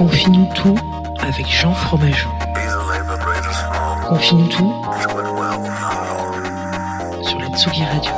[0.00, 0.74] Confie-nous tout
[1.20, 2.30] avec Jean Fromageau.
[4.08, 4.72] Confie-nous tout
[7.22, 8.10] sur la Tsugi Radio.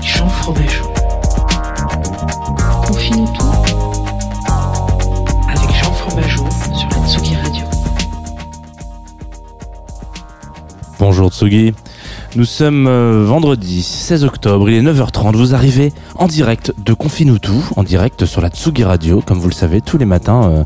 [0.00, 0.92] Jean Fromageau.
[2.86, 3.52] Confie-nous tout
[5.48, 7.64] avec Jean Fromageau sur la Tsugi Radio.
[11.00, 11.74] Bonjour Tsugi.
[12.36, 15.34] Nous sommes euh, vendredi 16 octobre, il est 9h30.
[15.34, 19.20] Vous arrivez en direct de Confine tout, en direct sur la Tsugi Radio.
[19.20, 20.64] Comme vous le savez, tous les matins, euh,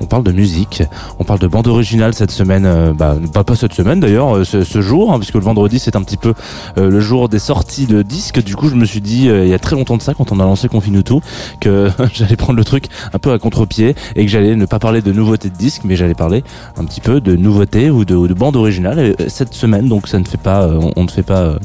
[0.00, 0.82] on parle de musique,
[1.18, 4.80] on parle de bande originale cette semaine, euh, bah, pas, cette semaine d'ailleurs, euh, ce,
[4.80, 6.34] jour, hein, puisque le vendredi c'est un petit peu
[6.76, 8.42] euh, le jour des sorties de disques.
[8.42, 10.40] Du coup, je me suis dit, il y a très longtemps de ça, quand on
[10.40, 11.20] a lancé Confine tout,
[11.60, 15.02] que j'allais prendre le truc un peu à contre-pied et que j'allais ne pas parler
[15.02, 16.44] de nouveautés de disques, mais j'allais parler
[16.76, 18.34] un petit peu de nouveautés ou de, ou de.
[18.34, 21.56] Et, euh, cette semaine, donc ça ne fait pas, on, ne fait pas,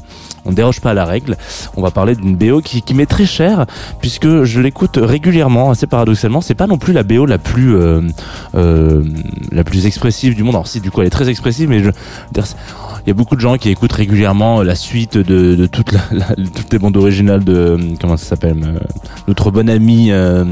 [0.45, 1.37] on déroge pas à la règle.
[1.75, 3.65] On va parler d'une BO qui, qui m'est très chère
[3.99, 6.41] puisque je l'écoute régulièrement, assez paradoxalement.
[6.41, 8.01] C'est pas non plus la BO la plus euh,
[8.55, 9.03] euh,
[9.51, 10.55] la plus expressive du monde.
[10.55, 11.89] Alors si du coup elle est très expressive, mais je,
[13.05, 15.99] il y a beaucoup de gens qui écoutent régulièrement la suite de, de toute la,
[16.35, 18.79] toutes les bandes originales de comment ça s'appelle euh,
[19.27, 20.45] notre bon ami euh,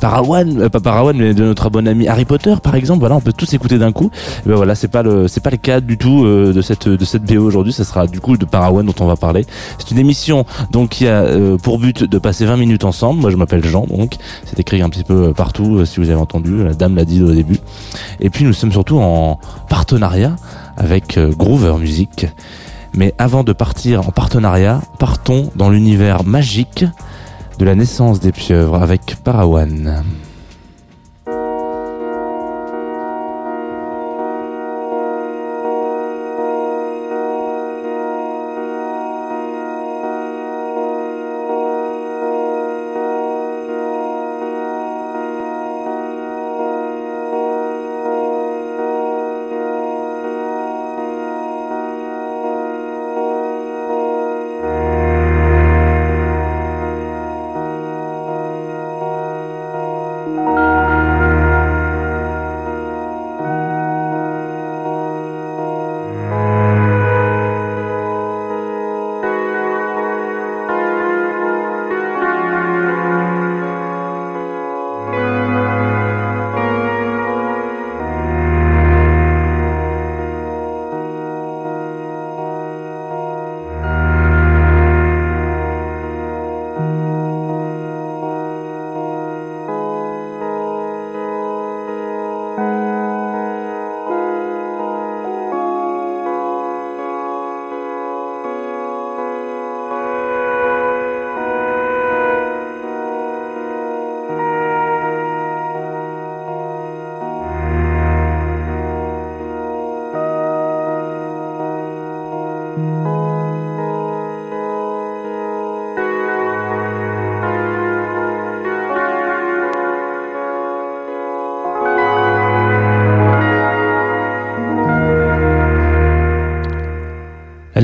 [0.00, 3.00] Parawan, euh, pas Parawan, mais de notre bon ami Harry Potter par exemple.
[3.00, 4.10] Voilà, on peut tous écouter d'un coup.
[4.44, 6.88] Et ben voilà, c'est pas le c'est pas le cas du tout euh, de cette
[6.88, 7.72] de cette BO aujourd'hui.
[7.72, 9.23] Ça sera du coup de Parawan dont on va parler.
[9.78, 10.44] C'est une émission
[10.90, 13.20] qui a euh, pour but de passer 20 minutes ensemble.
[13.20, 16.20] Moi je m'appelle Jean donc c'est écrit un petit peu partout euh, si vous avez
[16.20, 16.64] entendu.
[16.64, 17.58] La dame l'a dit au début.
[18.20, 20.36] Et puis nous sommes surtout en partenariat
[20.76, 22.26] avec euh, Groover Music.
[22.96, 26.84] Mais avant de partir en partenariat, partons dans l'univers magique
[27.58, 30.04] de la naissance des pieuvres avec Parawan.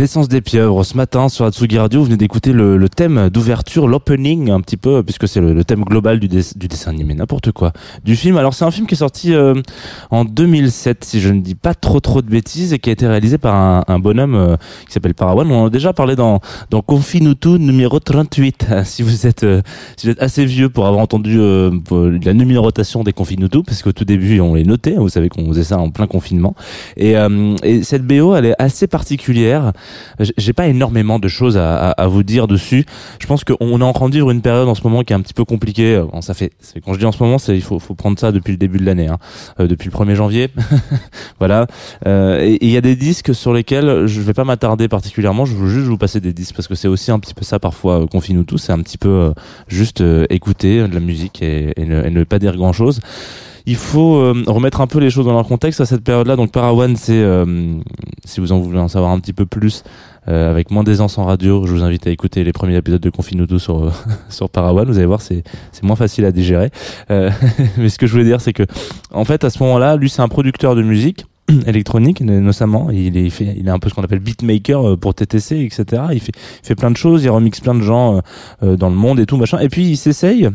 [0.00, 3.86] L'essence des pieuvres, ce matin sur Atsugi Radio, vous venez d'écouter le, le thème d'ouverture,
[3.86, 7.12] l'opening un petit peu, puisque c'est le, le thème global du, dess- du dessin animé,
[7.12, 8.38] n'importe quoi, du film.
[8.38, 9.52] Alors c'est un film qui est sorti euh,
[10.10, 13.06] en 2007, si je ne dis pas trop trop de bêtises, et qui a été
[13.06, 14.56] réalisé par un, un bonhomme euh,
[14.86, 15.46] qui s'appelle Parawan.
[15.52, 19.60] On en a déjà parlé dans, dans Confinutu numéro 38, si vous êtes euh,
[19.98, 21.70] si vous êtes assez vieux pour avoir entendu euh,
[22.24, 25.64] la numérotation des Confinutu, parce qu'au tout début on les notait, vous savez qu'on faisait
[25.64, 26.54] ça en plein confinement.
[26.96, 29.72] Et, euh, et cette BO, elle est assez particulière.
[30.36, 32.84] J'ai pas énormément de choses à, à, à vous dire dessus.
[33.20, 35.16] Je pense qu'on est en train de vivre une période en ce moment qui est
[35.16, 35.94] un petit peu compliquée.
[35.96, 36.50] Euh, Bon, ça fait,
[36.84, 38.84] quand je dis en ce moment, il faut, faut prendre ça depuis le début de
[38.84, 39.18] l'année, hein.
[39.60, 40.48] Euh, depuis le 1er janvier.
[41.38, 41.66] voilà.
[42.06, 45.44] Euh, il y a des disques sur lesquels je vais pas m'attarder particulièrement.
[45.44, 47.58] Je veux juste vous passer des disques parce que c'est aussi un petit peu ça
[47.58, 48.02] parfois.
[48.02, 49.30] Euh, Confine-nous tous, c'est un petit peu euh,
[49.68, 53.00] juste écouter de la musique et, et ne, et ne pas dire grand chose
[53.70, 56.34] il faut euh, remettre un peu les choses dans leur contexte à cette période-là.
[56.34, 57.78] Donc Parawan, c'est euh,
[58.24, 59.84] si vous en voulez en savoir un petit peu plus
[60.26, 63.10] euh, avec moins d'aisance en radio, je vous invite à écouter les premiers épisodes de
[63.10, 63.92] Confinuto sur
[64.28, 64.88] sur Parawan.
[64.88, 66.70] Vous allez voir, c'est c'est moins facile à digérer.
[67.12, 67.30] Euh,
[67.78, 68.64] mais ce que je voulais dire, c'est que
[69.12, 71.26] en fait, à ce moment-là, lui, c'est un producteur de musique
[71.66, 74.96] électronique notamment il est il fait il est un peu ce qu'on appelle beatmaker euh,
[74.96, 76.32] pour TTC etc il fait
[76.62, 78.20] il fait plein de choses il remixe plein de gens
[78.62, 80.48] euh, dans le monde et tout machin et puis il s'essaye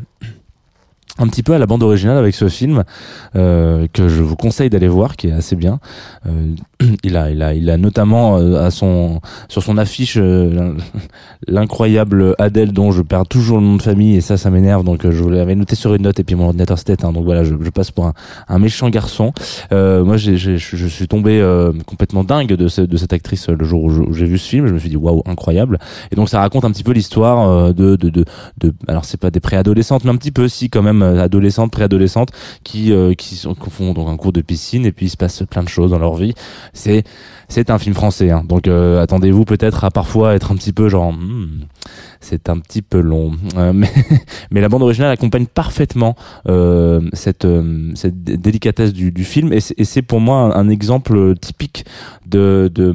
[1.18, 2.84] un petit peu à la bande originale avec ce film
[3.36, 5.80] euh, que je vous conseille d'aller voir qui est assez bien.
[6.26, 6.54] Euh,
[7.04, 10.74] il a il a il a notamment euh, à son sur son affiche euh,
[11.48, 14.84] l'incroyable Adèle dont je perds toujours le nom de famille et ça ça m'énerve.
[14.84, 17.12] Donc euh, je l'avais noté sur une note et puis mon ordinateur s'était éteint.
[17.12, 18.12] Donc voilà je, je passe pour
[18.48, 19.32] un, méchant garçon.
[19.72, 23.50] Euh, moi j'ai j'ai- je suis tombé euh, complètement dingue de, ce- de cette actrice
[23.50, 24.68] euh, le jour où j'ai vu ce film.
[24.68, 25.80] Je me suis dit waouh incroyable.
[26.12, 28.26] Et donc ça raconte un petit peu l'histoire de, de de
[28.60, 32.30] de alors c'est pas des préadolescentes mais un petit peu si quand même adolescentes préadolescentes
[32.64, 35.64] qui qui, sont, font donc un cours de piscine et puis il se passe plein
[35.64, 36.34] de choses dans leur vie
[36.76, 37.04] c'est
[37.50, 38.44] c'est un film français hein.
[38.48, 41.66] donc euh, attendez-vous peut-être à parfois être un petit peu genre hmm,
[42.26, 43.34] c'est un petit peu long.
[43.56, 43.90] Euh, mais
[44.52, 46.16] mais la bande originale accompagne parfaitement
[46.48, 49.54] euh, cette euh, cette dé- délicatesse du, du film.
[49.54, 51.86] Et c'est- pour moi un, exemple typique
[52.28, 52.94] de de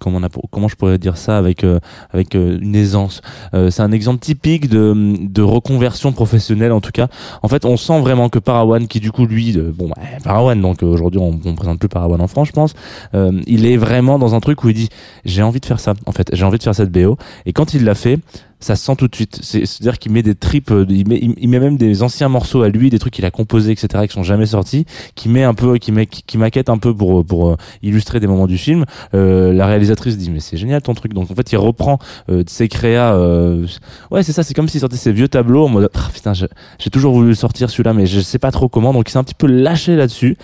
[0.00, 1.78] comment on a comment je pourrais dire ça avec euh,
[2.10, 3.20] avec une aisance.
[3.52, 7.08] C'est un exemple typique de de reconversion professionnelle en tout cas.
[7.42, 10.82] En fait on sent vraiment que Parawan qui du coup lui bon bah, Parawan donc
[10.82, 12.74] aujourd'hui on, on présente plus Parawan en France je pense
[13.14, 14.88] euh, il est vraiment dans un truc où il dit
[15.24, 16.28] j'ai envie de faire ça en fait.
[16.32, 18.18] J'ai envie de faire cette BO et quand il l'a fait
[18.64, 19.38] ça se sent tout de suite.
[19.42, 22.62] C'est- C'est-à-dire qu'il met des tripes, euh, il met, il met même des anciens morceaux
[22.62, 25.52] à lui, des trucs qu'il a composés, etc., qui sont jamais sortis, qui met un
[25.54, 28.84] peu, qui met, qui, maquette un peu pour pour euh, illustrer des moments du film.
[29.14, 31.12] Euh, la réalisatrice dit mais c'est génial ton truc.
[31.12, 31.98] Donc en fait il reprend
[32.30, 33.14] euh, ses créas.
[33.14, 33.66] euh,
[34.10, 36.90] ouais c'est ça, c'est comme s'il sortait ses vieux tableaux en mode Ah, putain j'ai
[36.90, 38.92] toujours voulu sortir celui-là mais je sais pas trop comment.
[38.94, 40.36] Donc il s'est un petit peu lâché là-dessus.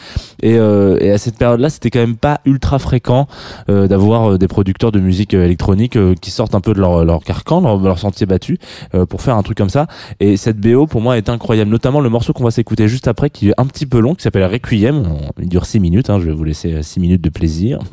[0.43, 3.27] Et, euh, et à cette période-là c'était quand même pas ultra fréquent
[3.69, 7.79] d'avoir des producteurs de musique électronique qui sortent un peu de leur, leur carcan, leur,
[7.79, 8.59] leur sentier battu
[8.95, 9.87] euh, pour faire un truc comme ça.
[10.19, 13.31] Et cette BO pour moi est incroyable, notamment le morceau qu'on va s'écouter juste après
[13.31, 15.05] qui est un petit peu long, qui s'appelle Requiem.
[15.41, 17.79] Il dure 6 minutes, hein, je vais vous laisser 6 minutes de plaisir.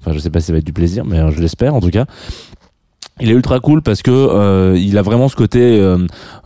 [0.00, 1.80] Enfin je sais pas si ça va être du plaisir, mais euh, je l'espère en
[1.80, 2.06] tout cas.
[3.18, 5.80] Il est ultra cool parce que euh, il a vraiment ce côté.
[5.80, 5.96] euh,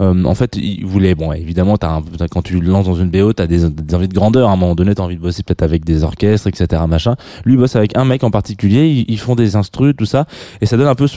[0.01, 1.17] euh, en fait, il voulait.
[1.17, 4.15] Bon, évidemment, t'as un, quand tu lances dans une BO, t'as des, des envies de
[4.15, 4.49] grandeur.
[4.49, 6.83] À un moment donné, t'as envie de bosser peut-être avec des orchestres, etc.
[6.89, 7.17] Machin.
[7.45, 8.87] Lui il bosse avec un mec en particulier.
[8.87, 10.27] Ils, ils font des instrus, tout ça,
[10.61, 11.17] et ça donne un peu ce,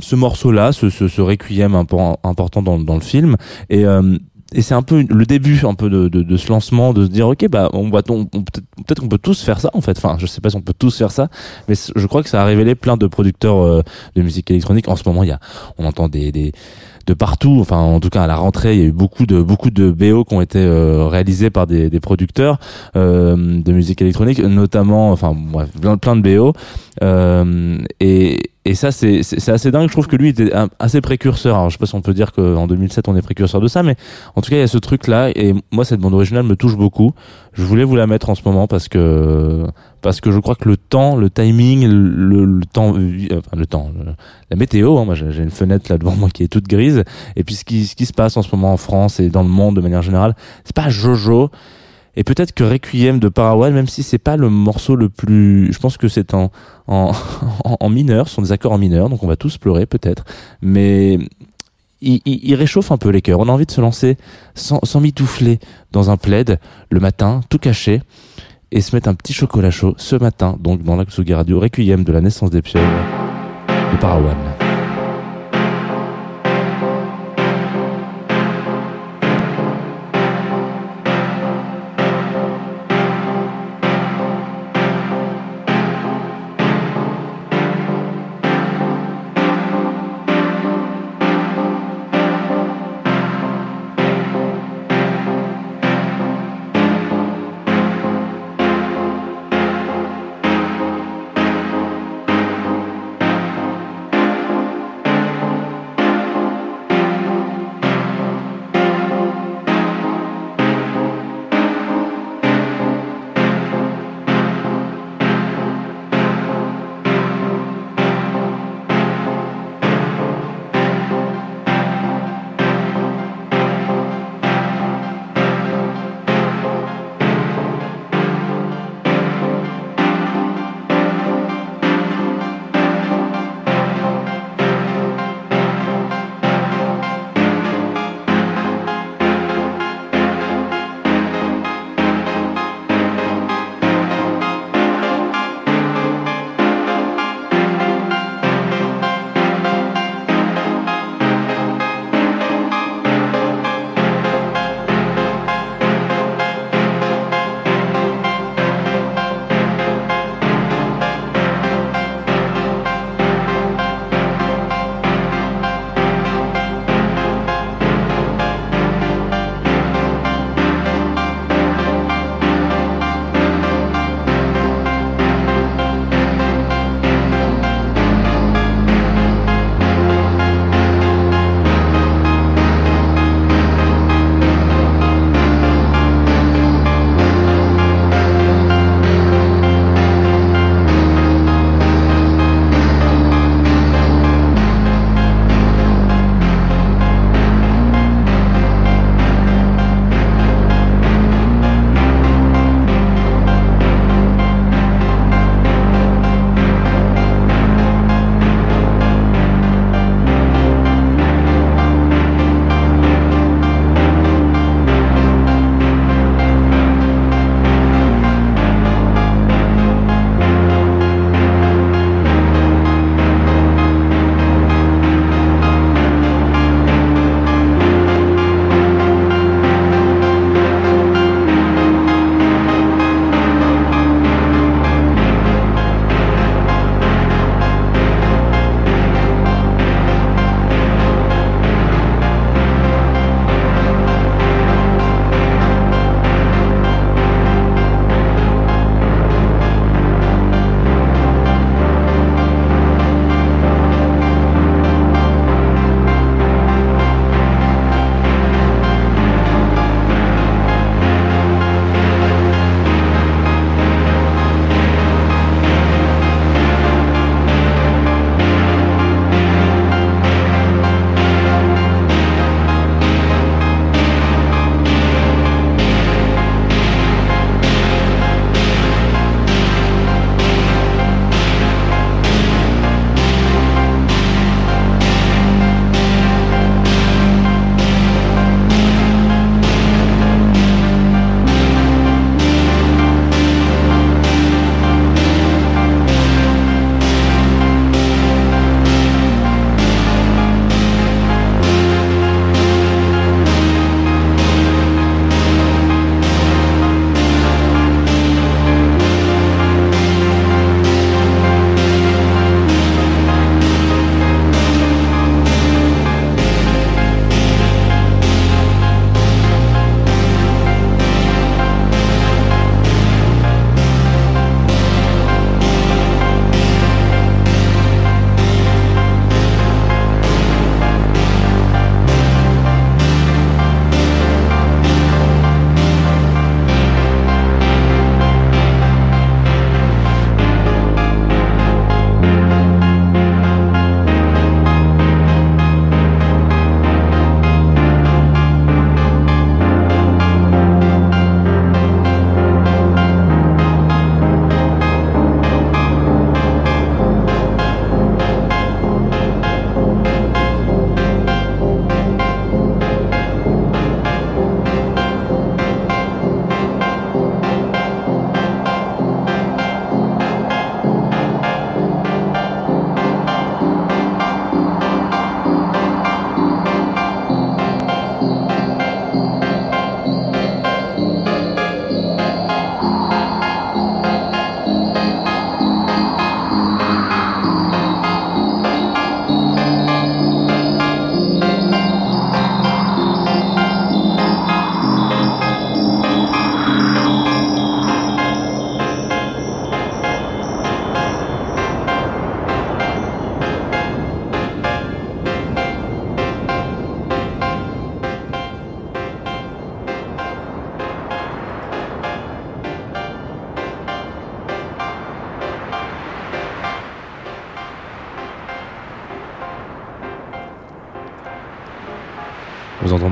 [0.00, 3.36] ce morceau-là, ce, ce, ce requiem impo- important dans, dans le film.
[3.68, 4.16] Et euh,
[4.54, 7.10] et c'est un peu le début un peu de, de, de ce lancement de se
[7.10, 9.96] dire ok bah on va on, on- peut-être qu'on peut tous faire ça en fait.
[9.98, 11.28] Enfin je sais pas si on peut tous faire ça
[11.68, 13.82] mais je crois que ça a révélé plein de producteurs euh,
[14.16, 14.88] de musique électronique.
[14.88, 15.40] En ce moment il y a
[15.78, 16.52] on entend des, des
[17.06, 17.58] de partout.
[17.60, 19.90] Enfin en tout cas à la rentrée il y a eu beaucoup de beaucoup de
[19.90, 22.58] BO qui ont été euh, réalisés par des, des producteurs
[22.96, 26.52] euh, de musique électronique notamment enfin bref plein, plein de BO
[27.02, 29.88] euh, et et ça c'est assez dingue.
[29.88, 31.56] Je trouve que lui était assez précurseur.
[31.56, 33.82] Alors je sais pas si on peut dire qu'en 2007 on est précurseur de ça
[33.82, 33.96] mais
[34.36, 36.56] en tout cas il y a ce truc là et moi cette bande originale me
[36.56, 37.12] touche beaucoup.
[37.52, 39.66] Je voulais vous la mettre en ce moment parce que
[40.00, 43.66] parce que je crois que le temps le timing le, le temps euh, enfin le
[43.66, 43.90] temps
[44.50, 47.04] la météo hein, moi j'ai une fenêtre là devant moi qui est toute grise.
[47.36, 49.42] Et puis ce qui ce qui se passe en ce moment en France et dans
[49.42, 51.50] le monde de manière générale c'est pas Jojo
[52.16, 55.78] et peut-être que Requiem de Parawan, même si c'est pas le morceau le plus, je
[55.78, 56.50] pense que c'est en,
[56.86, 57.12] en,
[57.64, 60.24] en, mineur, ce sont des accords en mineur, donc on va tous pleurer peut-être,
[60.62, 61.18] mais
[62.00, 63.40] il, il, il réchauffe un peu les cœurs.
[63.40, 64.16] On a envie de se lancer
[64.54, 65.58] sans, sans mitoufler
[65.92, 66.58] dans un plaid
[66.90, 68.02] le matin, tout caché,
[68.70, 72.12] et se mettre un petit chocolat chaud ce matin, donc dans l'Axugi Radio, Requiem de
[72.12, 72.86] la naissance des pieuvres
[73.68, 74.36] de Parawan.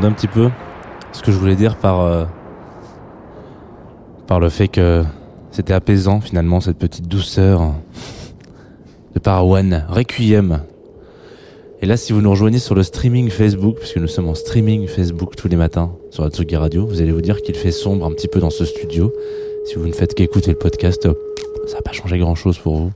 [0.04, 0.50] Un petit peu
[1.12, 2.24] ce que je voulais dire par euh,
[4.26, 5.04] par le fait que
[5.52, 7.72] c'était apaisant finalement cette petite douceur
[9.14, 10.62] de Parawan Requiem.
[11.82, 14.88] Et là, si vous nous rejoignez sur le streaming Facebook, puisque nous sommes en streaming
[14.88, 18.04] Facebook tous les matins sur la Tsugi Radio, vous allez vous dire qu'il fait sombre
[18.04, 19.12] un petit peu dans ce studio.
[19.66, 21.08] Si vous ne faites qu'écouter le podcast,
[21.68, 22.92] ça va pas changer grand chose pour vous.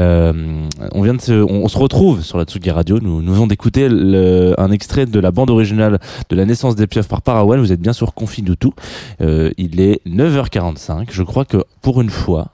[0.00, 2.98] Euh, on vient de se, on, se retrouve sur la Tsugi Radio.
[3.00, 7.08] Nous, nous venons d'écouter un extrait de la bande originale de La naissance des pieuvres
[7.08, 7.58] par Parawan.
[7.60, 8.74] Vous êtes bien sur Confine de tout.
[9.20, 11.08] Euh, il est 9h45.
[11.10, 12.48] Je crois que pour une fois,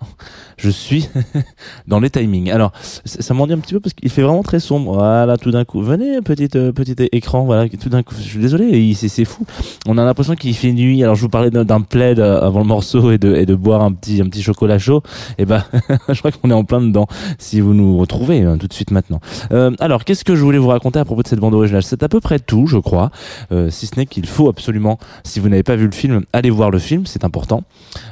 [0.56, 1.08] je suis
[1.86, 2.50] dans les timings.
[2.50, 2.72] Alors,
[3.04, 4.94] ça m'en dit un petit peu parce qu'il fait vraiment très sombre.
[4.94, 5.82] Voilà, tout d'un coup.
[5.82, 7.44] Venez, petit, euh, petit écran.
[7.44, 8.14] Voilà, tout d'un coup.
[8.16, 9.44] Je suis désolé, c'est fou.
[9.86, 11.02] On a l'impression qu'il fait nuit.
[11.02, 13.82] Alors, je vous parlais d'un plaid euh, avant le morceau et de, et de boire
[13.82, 15.02] un petit, un petit chocolat chaud.
[15.38, 15.64] Et ben,
[16.08, 17.06] je crois qu'on est en plein dedans.
[17.38, 19.20] Si vous nous retrouvez euh, tout de suite maintenant.
[19.52, 21.82] Euh, alors, qu'est-ce que je voulais vous raconter à propos de cette bande originale?
[21.82, 23.10] C'est à peu près tout, je crois.
[23.52, 26.50] Euh, si ce n'est qu'il faut absolument, si vous n'avez pas vu le film, allez
[26.50, 27.06] voir le film.
[27.06, 27.64] C'est important.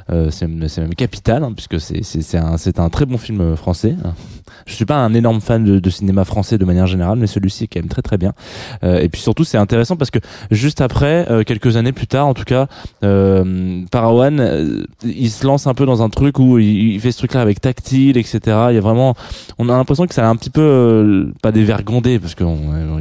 [0.09, 3.95] Euh, c'est même capital, hein, puisque c'est c'est- un, un très bon film euh, français.
[4.65, 7.67] Je suis pas un énorme fan de, cinéma français de manière générale, mais celui-ci est
[7.67, 8.33] quand même très très bien.
[8.83, 10.19] Euh, et puis surtout, c'est intéressant parce que
[10.51, 12.67] juste après, euh, quelques années plus tard, en tout cas,
[13.03, 17.17] euh, Parawan, il se lance un peu dans un truc où il, il fait ce
[17.19, 18.39] truc-là avec tactile, etc.
[18.69, 19.15] Il y a vraiment,
[19.59, 22.47] on a l'impression que ça a un petit peu pas dévergondé parce qu'il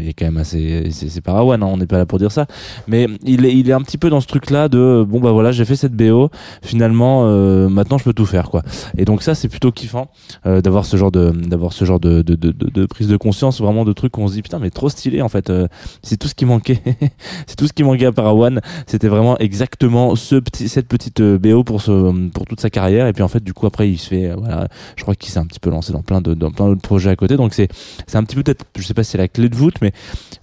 [0.07, 2.47] est quand même assez, c'est Parawan, hein, on n'est pas là pour dire ça,
[2.89, 5.53] mais il est, il est un petit peu dans ce truc-là de bon bah voilà,
[5.53, 6.31] j'ai fait cette BO,
[6.63, 7.25] finalement,
[7.69, 8.63] maintenant je peux tout faire quoi.
[8.99, 10.09] Et donc ça, c'est plutôt kiffant
[10.47, 13.61] euh, d'avoir ce genre de d'avoir ce genre de, de, de, de, prise de conscience
[13.61, 15.69] vraiment de trucs où on se dit putain mais trop stylé en fait euh,
[16.03, 16.81] c'est tout ce qui manquait.
[17.47, 21.39] C'est tout ce qui manquait à Parawan c'était vraiment exactement ce petit cette petite euh,
[21.39, 23.07] BO pour ce pour toute sa carrière.
[23.07, 25.31] Et puis en fait du coup après il se fait euh, voilà je crois qu'il
[25.31, 27.37] s'est un petit peu lancé dans plein de dans plein d'autres projets à côté.
[27.37, 27.69] Donc c'est
[28.07, 29.93] c'est un petit peu peut-être je sais pas si c'est la clé de voûte mais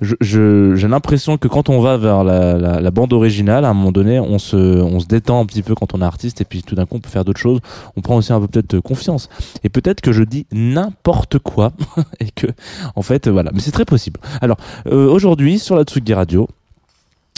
[0.02, 0.15] je-
[0.76, 3.92] j'ai l'impression que quand on va vers la, la, la bande originale à un moment
[3.92, 6.42] donné on se on se détend un petit peu quand on est artiste.
[6.42, 7.60] Et puis tout d'un coup on peut faire d'autres choses.
[7.96, 9.29] On prend aussi un peu peut-être confiance.
[9.63, 11.73] Et peut-être que je dis n'importe quoi
[12.19, 12.47] et que
[12.95, 13.51] en fait voilà.
[13.53, 14.19] Mais c'est très possible.
[14.41, 16.47] Alors euh, aujourd'hui sur la Tsugi Radio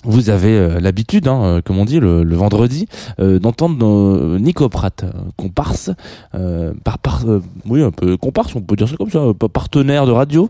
[0.03, 2.87] vous avez euh, l'habitude, hein, euh, comme on dit, le, le vendredi,
[3.19, 5.91] euh, d'entendre Nico Pratt, euh, comparse,
[6.35, 9.19] euh, par, par, euh, oui, un peu comparse, on peut dire ça comme ça,
[9.53, 10.49] partenaire de radio,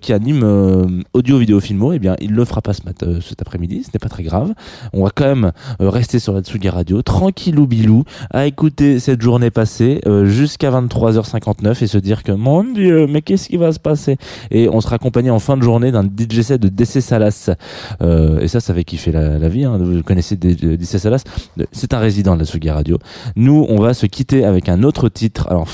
[0.00, 1.92] qui anime audio, vidéo, filmo.
[1.92, 4.52] Eh bien, il le fera pas ce matin, cet après-midi, ce n'est pas très grave.
[4.92, 9.50] On va quand même rester sur la Tsugi Radio, tranquillou bilou, à écouter cette journée
[9.50, 14.16] passée jusqu'à 23h59 et se dire que mon Dieu, mais qu'est-ce qui va se passer?
[14.50, 17.50] Et on sera accompagné en fin de journée d'un DJ set de DC Salas.
[18.00, 19.64] Et ça, ça fait kiffer la, vie.
[19.64, 19.78] Hein.
[19.78, 21.22] Vous connaissez DC Salas
[21.72, 22.98] C'est un résident de la Tsugi Radio.
[23.36, 25.46] Nous, on va se quitter avec un autre titre.
[25.50, 25.68] Alors.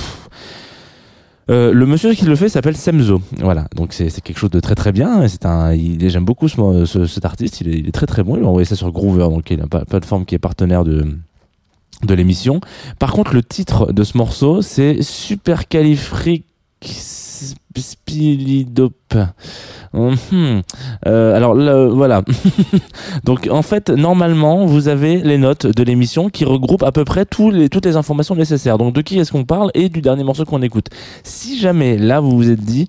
[1.50, 3.22] euh, le monsieur qui le fait s'appelle Semzo.
[3.38, 5.26] Voilà, donc c'est quelque chose de très très bien.
[5.28, 7.60] C'est un, il- j'aime beaucoup ce, ce- cet artiste.
[7.62, 8.36] Il est, il très très bon.
[8.36, 11.06] Il m'a envoyé ça sur Groover, donc qui est une plateforme qui est partenaire de
[12.04, 12.60] de l'émission.
[13.00, 14.98] Par contre, le titre de ce morceau, c'est
[17.38, 19.14] Supercalifragilisticexpialidope.
[19.92, 20.62] Mhm.
[21.06, 22.22] Euh, alors là, voilà.
[23.24, 27.24] Donc en fait, normalement, vous avez les notes de l'émission qui regroupent à peu près
[27.24, 28.78] toutes les informations nécessaires.
[28.78, 30.88] Donc de qui est-ce qu'on parle et du dernier morceau qu'on écoute.
[31.22, 32.88] Si jamais là vous vous êtes dit,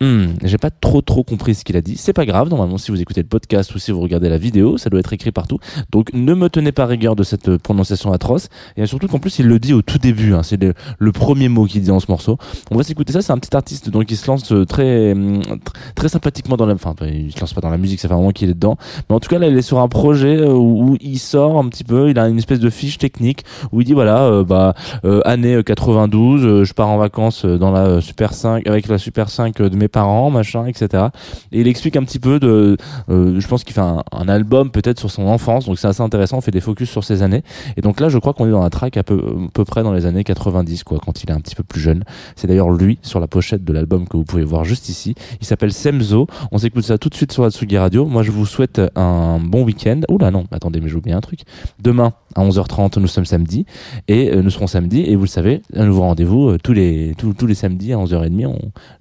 [0.00, 1.96] Hmm, j'ai pas trop trop compris ce qu'il a dit.
[1.96, 4.78] C'est pas grave, normalement si vous écoutez le podcast ou si vous regardez la vidéo,
[4.78, 5.58] ça doit être écrit partout.
[5.90, 8.48] Donc ne me tenez pas rigueur de cette euh, prononciation atroce.
[8.76, 11.64] Et surtout qu'en plus il le dit au tout début, hein, c'est le, premier mot
[11.64, 12.38] qu'il dit dans ce morceau.
[12.70, 15.58] On va s'écouter ça, c'est un petit artiste donc il se lance euh, très tr-
[15.94, 16.74] très sympathiquement dans la...
[16.74, 18.76] Enfin il se lance pas dans la musique, ça fait un moment qu'il est dedans.
[19.08, 21.68] Mais en tout cas là il est sur un projet euh, où, il sort un
[21.68, 25.20] petit peu, il a une espèce de fiche technique où il dit voilà, bah euh,
[25.24, 29.56] année 92, euh, je pars en vacances dans la Super 5 avec la Super 5
[29.62, 31.04] de mes parents, machin, etc.
[31.52, 32.76] Et il explique un petit peu de,
[33.08, 36.38] euh, je pense qu'il fait un, album peut-être sur son enfance, donc c'est assez intéressant.
[36.38, 37.42] On fait des focus sur ses années.
[37.76, 39.82] Et donc là, je crois qu'on est dans la track à peu, à peu près
[39.82, 42.04] dans les années 90, quoi, quand il est un petit peu plus jeune.
[42.36, 45.14] C'est d'ailleurs lui sur la pochette de l'album que vous pouvez voir juste ici.
[45.40, 46.26] Il s'appelle Semzo.
[46.52, 48.06] On s'écoute ça tout de suite sur la Tsugi Radio.
[48.06, 50.00] Moi, je vous souhaite un bon week-end.
[50.08, 51.40] Oula, non, attendez, mais j'ai oublié un truc.
[51.82, 53.66] Demain, à 11h30, nous sommes samedi.
[54.08, 55.00] Et euh, nous serons samedi.
[55.00, 57.96] Et vous le savez, un nouveau rendez-vous euh, tous les, tous, tous les samedis à
[57.96, 58.46] 11h30.
[58.46, 58.58] On,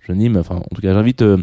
[0.08, 1.38] j'anime, enfin, en tout cas, j'invite euh,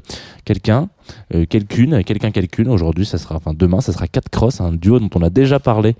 [0.44, 0.88] quelqu'un,
[1.34, 2.68] euh, quelqu'une, quelqu'un, quelqu'une.
[2.68, 5.58] Aujourd'hui, ça sera, enfin, demain, ça sera 4 Cross, un duo dont on a déjà
[5.58, 5.96] parlé,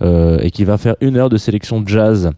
[0.00, 2.32] euh, et qui va faire une heure de sélection jazz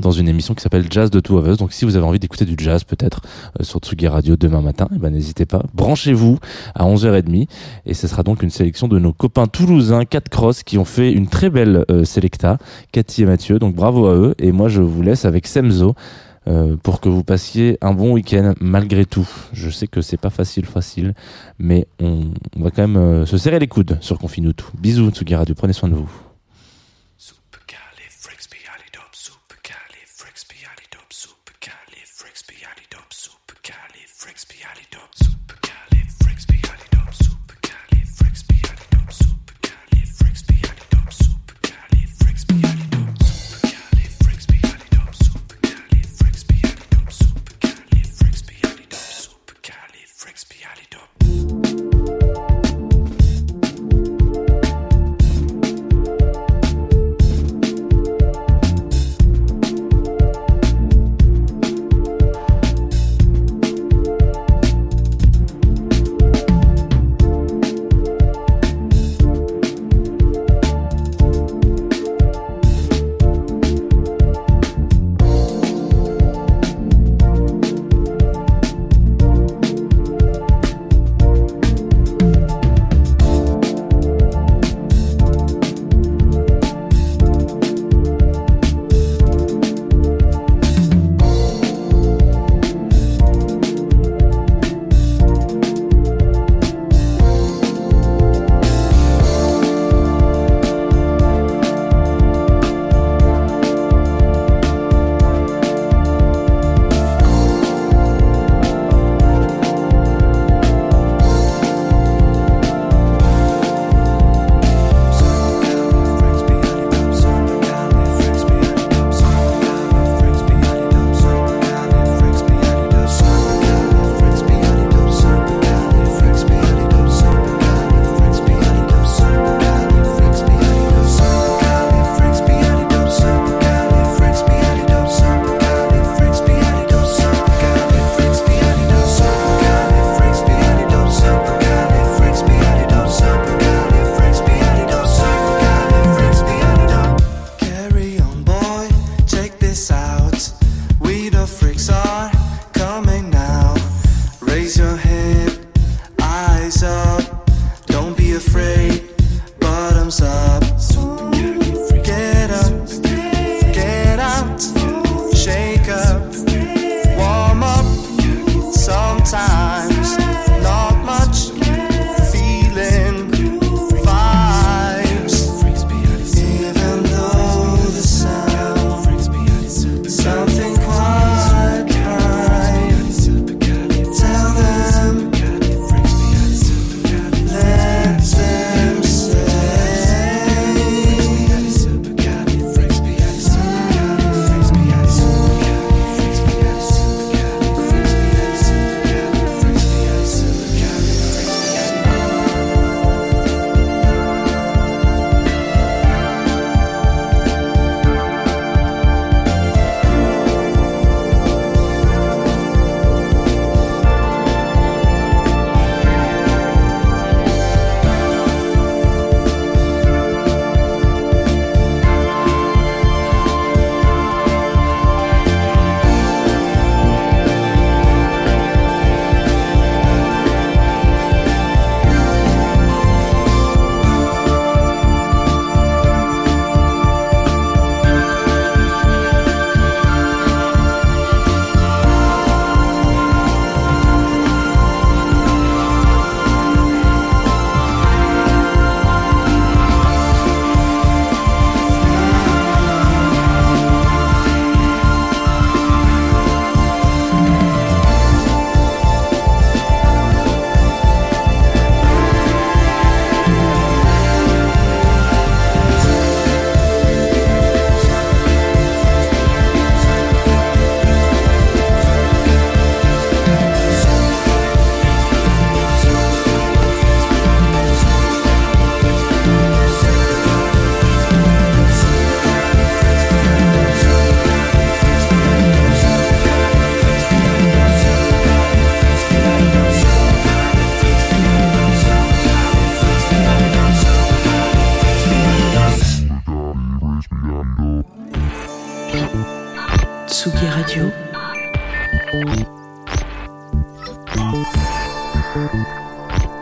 [0.00, 1.56] dans une émission qui s'appelle Jazz de Two of Us.
[1.56, 3.20] Donc si vous avez envie d'écouter du jazz peut-être
[3.58, 6.38] euh, sur Tsugi Radio demain matin, eh ben n'hésitez pas, branchez-vous
[6.76, 7.48] à 11h30
[7.84, 11.10] et ce sera donc une sélection de nos copains toulousains 4 Cross qui ont fait
[11.10, 12.58] une très belle euh, sélecta,
[12.92, 13.58] Cathy et Mathieu.
[13.58, 15.96] Donc bravo à eux et moi je vous laisse avec Semzo
[16.48, 19.28] euh, pour que vous passiez un bon week-end malgré tout.
[19.52, 21.14] Je sais que c'est pas facile, facile,
[21.58, 24.70] mais on, va quand même euh, se serrer les coudes sur Confine-nous tout.
[24.78, 26.27] Bisous, Tsugi Radio, prenez soin de vous.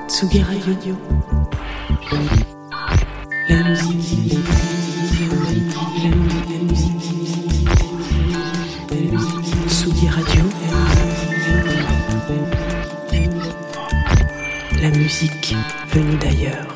[0.08, 0.96] Tsugi Radio.
[3.48, 4.32] La musique,
[5.18, 6.96] la musique.
[14.80, 15.54] La musique
[15.92, 16.75] venue d'ailleurs.